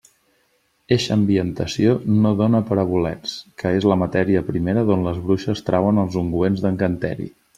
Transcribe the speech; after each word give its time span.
Eixa 0.95 1.11
ambientació 1.15 1.91
no 2.23 2.31
dóna 2.39 2.61
per 2.69 2.77
a 2.83 2.87
bolets, 2.93 3.35
que 3.63 3.75
és 3.81 3.87
la 3.93 3.99
matèria 4.05 4.43
primera 4.49 4.87
d'on 4.89 5.07
les 5.09 5.23
bruixes 5.29 5.65
trauen 5.69 6.05
els 6.05 6.21
ungüents 6.25 6.65
d'encanteri. 6.67 7.31